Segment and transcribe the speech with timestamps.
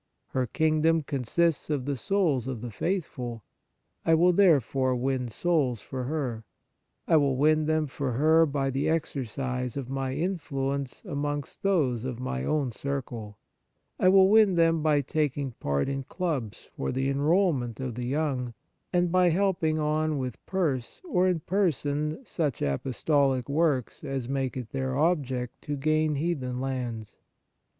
[0.29, 3.43] Her kingdom consists of the souls of the faithful:
[4.03, 6.43] I will therefore win souls for her.
[7.07, 12.03] I will win them for her by the exercise of my in fluence amongst those
[12.03, 13.37] of my own circle;
[13.99, 18.55] I will win them by taking part in clubs for the enrolment of the young,
[18.91, 24.71] and by helping on with purse or in person such apostolic works as make it
[24.71, 27.19] their object to gain heathen lands."